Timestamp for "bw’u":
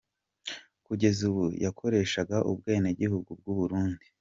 3.39-3.55